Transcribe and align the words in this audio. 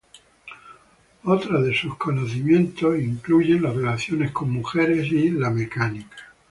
Otras 1.25 1.63
de 1.63 1.77
sus 1.77 1.95
conocimientos 1.95 2.97
incluyen 2.99 3.61
las 3.61 3.75
relaciones 3.75 4.31
con 4.31 4.49
mujeres 4.49 5.11
y 5.11 5.29
la 5.29 5.51
mecánica. 5.51 6.17